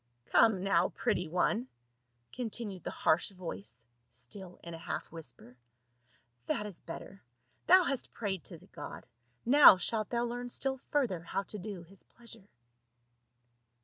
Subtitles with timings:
[0.33, 1.67] "Come now, pretty one,"
[2.33, 5.57] continued the harsh voice still in a half whisper,"
[6.47, 7.21] that is better,
[7.67, 9.05] thou hast prayed to the god;
[9.45, 12.49] now shalt thou learn still further how to do his pleasure."